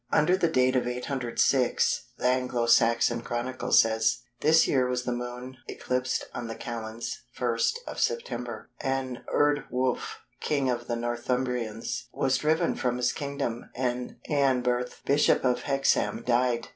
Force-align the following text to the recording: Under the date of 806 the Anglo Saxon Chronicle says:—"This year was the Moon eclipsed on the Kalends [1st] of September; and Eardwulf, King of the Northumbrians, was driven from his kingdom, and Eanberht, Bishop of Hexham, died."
Under 0.11 0.35
the 0.35 0.47
date 0.47 0.75
of 0.75 0.87
806 0.87 2.05
the 2.17 2.25
Anglo 2.25 2.65
Saxon 2.65 3.21
Chronicle 3.21 3.71
says:—"This 3.71 4.67
year 4.67 4.87
was 4.87 5.03
the 5.03 5.11
Moon 5.11 5.57
eclipsed 5.67 6.27
on 6.33 6.47
the 6.47 6.55
Kalends 6.55 7.17
[1st] 7.37 7.73
of 7.85 7.99
September; 7.99 8.71
and 8.79 9.21
Eardwulf, 9.31 10.15
King 10.39 10.71
of 10.71 10.87
the 10.87 10.95
Northumbrians, 10.95 12.07
was 12.11 12.39
driven 12.39 12.73
from 12.73 12.97
his 12.97 13.13
kingdom, 13.13 13.69
and 13.75 14.15
Eanberht, 14.27 15.05
Bishop 15.05 15.45
of 15.45 15.61
Hexham, 15.61 16.23
died." 16.25 16.69